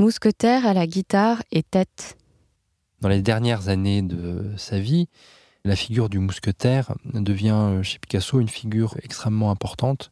Mousquetaire 0.00 0.64
à 0.64 0.72
la 0.72 0.86
guitare 0.86 1.42
et 1.52 1.62
tête. 1.62 2.16
Dans 3.02 3.10
les 3.10 3.20
dernières 3.20 3.68
années 3.68 4.00
de 4.00 4.50
sa 4.56 4.80
vie, 4.80 5.10
la 5.66 5.76
figure 5.76 6.08
du 6.08 6.18
mousquetaire 6.18 6.94
devient 7.04 7.80
chez 7.82 7.98
Picasso 7.98 8.40
une 8.40 8.48
figure 8.48 8.94
extrêmement 9.02 9.50
importante 9.50 10.10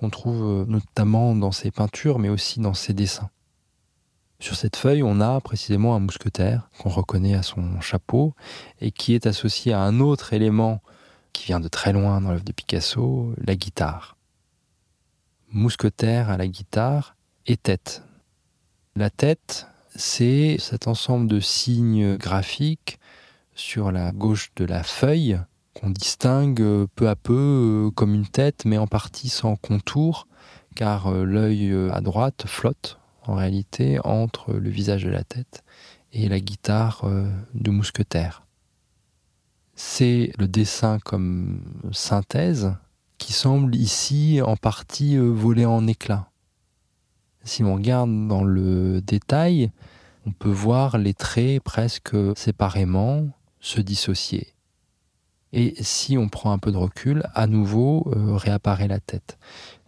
qu'on 0.00 0.08
trouve 0.08 0.64
notamment 0.66 1.36
dans 1.36 1.52
ses 1.52 1.70
peintures 1.70 2.18
mais 2.18 2.30
aussi 2.30 2.60
dans 2.60 2.72
ses 2.72 2.94
dessins. 2.94 3.28
Sur 4.40 4.56
cette 4.56 4.76
feuille, 4.76 5.02
on 5.02 5.20
a 5.20 5.38
précisément 5.42 5.94
un 5.94 6.00
mousquetaire 6.00 6.70
qu'on 6.78 6.88
reconnaît 6.88 7.34
à 7.34 7.42
son 7.42 7.78
chapeau 7.82 8.32
et 8.80 8.90
qui 8.90 9.12
est 9.12 9.26
associé 9.26 9.74
à 9.74 9.82
un 9.82 10.00
autre 10.00 10.32
élément 10.32 10.80
qui 11.34 11.44
vient 11.44 11.60
de 11.60 11.68
très 11.68 11.92
loin 11.92 12.22
dans 12.22 12.30
l'œuvre 12.30 12.42
de 12.42 12.52
Picasso, 12.52 13.34
la 13.36 13.54
guitare. 13.54 14.16
Mousquetaire 15.50 16.30
à 16.30 16.38
la 16.38 16.48
guitare 16.48 17.16
et 17.46 17.58
tête. 17.58 18.02
La 18.96 19.10
tête, 19.10 19.68
c'est 19.94 20.56
cet 20.58 20.88
ensemble 20.88 21.28
de 21.28 21.38
signes 21.38 22.16
graphiques 22.16 22.98
sur 23.54 23.92
la 23.92 24.10
gauche 24.12 24.50
de 24.56 24.64
la 24.64 24.82
feuille 24.82 25.38
qu'on 25.74 25.90
distingue 25.90 26.86
peu 26.96 27.08
à 27.08 27.14
peu 27.14 27.90
comme 27.94 28.14
une 28.14 28.26
tête, 28.26 28.64
mais 28.64 28.78
en 28.78 28.86
partie 28.86 29.28
sans 29.28 29.56
contour, 29.56 30.26
car 30.74 31.10
l'œil 31.12 31.74
à 31.92 32.00
droite 32.00 32.44
flotte 32.46 32.98
en 33.24 33.34
réalité 33.34 33.98
entre 34.04 34.54
le 34.54 34.70
visage 34.70 35.04
de 35.04 35.10
la 35.10 35.24
tête 35.24 35.62
et 36.12 36.28
la 36.28 36.40
guitare 36.40 37.02
euh, 37.04 37.28
de 37.54 37.70
mousquetaire. 37.70 38.46
C'est 39.74 40.32
le 40.38 40.48
dessin 40.48 40.98
comme 41.00 41.60
synthèse 41.92 42.74
qui 43.18 43.32
semble 43.32 43.74
ici 43.74 44.40
en 44.42 44.56
partie 44.56 45.16
euh, 45.16 45.28
voler 45.28 45.66
en 45.66 45.86
éclats. 45.86 46.30
Si 47.46 47.62
on 47.62 47.76
regarde 47.76 48.26
dans 48.26 48.42
le 48.42 49.00
détail, 49.00 49.70
on 50.26 50.32
peut 50.32 50.50
voir 50.50 50.98
les 50.98 51.14
traits 51.14 51.62
presque 51.62 52.16
séparément 52.34 53.28
se 53.60 53.80
dissocier. 53.80 54.48
Et 55.52 55.76
si 55.80 56.18
on 56.18 56.28
prend 56.28 56.50
un 56.50 56.58
peu 56.58 56.72
de 56.72 56.76
recul, 56.76 57.22
à 57.34 57.46
nouveau 57.46 58.12
euh, 58.16 58.34
réapparaît 58.34 58.88
la 58.88 58.98
tête. 58.98 59.38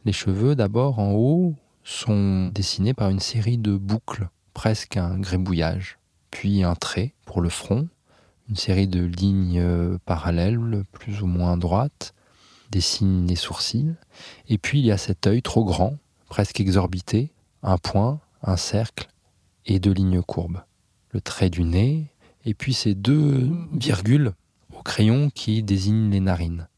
Les 0.05 0.13
cheveux 0.13 0.55
d'abord 0.55 1.01
en 1.01 1.15
haut 1.15 1.57
sont 1.83 2.49
dessinés 2.55 2.95
par 2.95 3.11
une 3.11 3.19
série 3.19 3.59
de 3.59 3.77
boucles, 3.77 4.29
presque 4.55 4.97
un 4.97 5.19
grébouillage, 5.19 5.99
puis 6.31 6.63
un 6.63 6.77
trait 6.77 7.13
pour 7.27 7.41
le 7.41 7.49
front, 7.49 7.89
une 8.49 8.57
série 8.57 8.87
de 8.87 9.03
lignes 9.03 9.59
euh, 9.59 9.99
parallèles, 10.07 10.85
plus 10.93 11.23
ou 11.23 11.27
moins 11.27 11.57
droites, 11.57 12.15
dessinent 12.71 13.27
les 13.27 13.35
sourcils, 13.35 13.97
et 14.49 14.59
puis 14.59 14.79
il 14.79 14.87
y 14.87 14.93
a 14.93 14.97
cet 14.97 15.27
œil 15.27 15.43
trop 15.43 15.65
grand, 15.65 15.97
presque 16.29 16.61
exorbité, 16.61 17.33
un 17.63 17.79
point, 17.79 18.21
un 18.43 18.57
cercle 18.57 19.09
et 19.67 19.79
deux 19.79 19.93
lignes 19.93 20.23
courbes. 20.23 20.63
Le 21.11 21.21
trait 21.21 21.51
du 21.51 21.65
nez, 21.65 22.13
et 22.45 22.55
puis 22.55 22.75
ces 22.75 22.95
deux 22.95 23.51
virgules 23.73 24.33
au 24.77 24.83
crayon 24.83 25.31
qui 25.31 25.63
désignent 25.63 26.11
les 26.11 26.21
narines. 26.21 26.69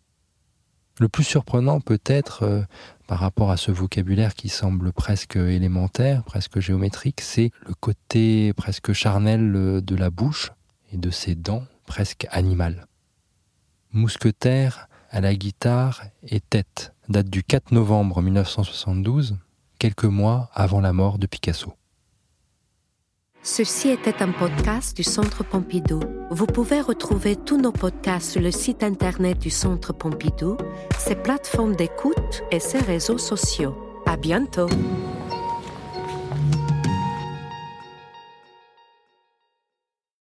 Le 0.99 1.09
plus 1.09 1.25
surprenant 1.25 1.81
peut-être 1.81 2.43
euh, 2.43 2.63
par 3.07 3.21
rapport 3.21 3.51
à 3.51 3.57
ce 3.57 3.71
vocabulaire 3.71 4.35
qui 4.35 4.49
semble 4.49 4.93
presque 4.93 5.37
élémentaire, 5.37 6.23
presque 6.25 6.61
géométrique, 6.61 7.23
c'est 7.23 7.51
le 7.67 7.73
côté 7.75 8.53
presque 8.53 8.93
charnel 8.93 9.57
euh, 9.57 9.81
de 9.81 9.97
la 9.97 10.11
bouche 10.11 10.53
et 10.93 10.99
de 10.99 11.11
ses 11.11 11.35
dents 11.35 11.65
presque 11.87 12.27
animales. 12.31 12.87
Mousquetaire 13.93 14.89
à 15.11 15.21
la 15.21 15.35
guitare 15.35 16.03
et 16.23 16.41
tête 16.41 16.93
date 17.09 17.31
du 17.31 17.43
4 17.43 17.73
novembre 17.73 18.23
1972, 18.23 19.37
quelques 19.81 20.05
mois 20.05 20.51
avant 20.53 20.81
la 20.81 20.93
mort 20.93 21.19
de 21.19 21.27
Picasso. 21.27 21.73
Ceci 23.43 23.89
était 23.89 24.23
un 24.23 24.31
podcast 24.31 24.95
du 24.95 25.03
Centre 25.03 25.43
Pompidou. 25.43 26.01
Vous 26.31 26.47
pouvez 26.47 26.83
retrouver 26.83 27.35
tous 27.35 27.59
nos 27.59 27.73
podcasts 27.73 28.33
sur 28.33 28.43
le 28.43 28.51
site 28.51 28.83
internet 28.83 29.39
du 29.39 29.49
Centre 29.49 29.95
Pompidou, 29.95 30.59
ses 30.99 31.17
plateformes 31.17 31.75
d'écoute 31.75 32.43
et 32.51 32.61
ses 32.61 32.81
réseaux 32.81 33.17
sociaux. 33.17 33.75
À 34.05 34.19
bientôt! 34.19 34.69